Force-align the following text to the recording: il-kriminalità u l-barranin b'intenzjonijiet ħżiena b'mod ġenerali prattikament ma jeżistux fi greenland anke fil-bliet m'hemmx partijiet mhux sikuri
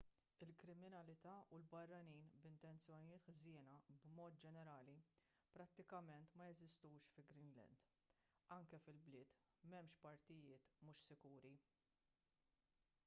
il-kriminalità 0.43 1.33
u 1.55 1.57
l-barranin 1.63 2.23
b'intenzjonijiet 2.43 3.27
ħżiena 3.33 3.75
b'mod 3.89 4.39
ġenerali 4.45 4.95
prattikament 5.57 6.33
ma 6.41 6.47
jeżistux 6.51 7.07
fi 7.17 7.25
greenland 7.33 7.83
anke 8.57 8.79
fil-bliet 8.87 9.35
m'hemmx 9.67 9.99
partijiet 10.07 10.73
mhux 10.89 11.05
sikuri 11.11 11.53